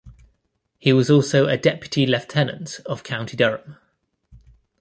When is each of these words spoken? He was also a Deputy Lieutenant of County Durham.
He 0.79 0.93
was 0.93 1.11
also 1.11 1.45
a 1.45 1.57
Deputy 1.59 2.07
Lieutenant 2.07 2.79
of 2.87 3.03
County 3.03 3.37
Durham. 3.37 3.75